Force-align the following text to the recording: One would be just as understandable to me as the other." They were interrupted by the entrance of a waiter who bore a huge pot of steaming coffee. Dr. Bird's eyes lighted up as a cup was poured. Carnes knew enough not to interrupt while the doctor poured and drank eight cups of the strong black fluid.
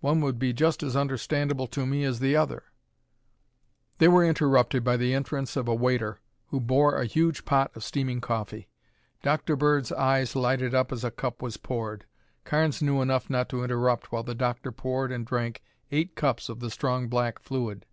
One 0.00 0.22
would 0.22 0.38
be 0.38 0.54
just 0.54 0.82
as 0.82 0.96
understandable 0.96 1.66
to 1.66 1.84
me 1.84 2.02
as 2.04 2.18
the 2.18 2.34
other." 2.34 2.62
They 3.98 4.08
were 4.08 4.24
interrupted 4.24 4.82
by 4.82 4.96
the 4.96 5.12
entrance 5.12 5.54
of 5.54 5.68
a 5.68 5.74
waiter 5.74 6.18
who 6.46 6.60
bore 6.60 6.96
a 6.96 7.04
huge 7.04 7.44
pot 7.44 7.72
of 7.76 7.84
steaming 7.84 8.22
coffee. 8.22 8.70
Dr. 9.22 9.54
Bird's 9.54 9.92
eyes 9.92 10.34
lighted 10.34 10.74
up 10.74 10.92
as 10.92 11.04
a 11.04 11.10
cup 11.10 11.42
was 11.42 11.58
poured. 11.58 12.06
Carnes 12.44 12.80
knew 12.80 13.02
enough 13.02 13.28
not 13.28 13.50
to 13.50 13.62
interrupt 13.62 14.10
while 14.10 14.22
the 14.22 14.34
doctor 14.34 14.72
poured 14.72 15.12
and 15.12 15.26
drank 15.26 15.62
eight 15.92 16.14
cups 16.16 16.48
of 16.48 16.60
the 16.60 16.70
strong 16.70 17.08
black 17.08 17.38
fluid. 17.38 17.84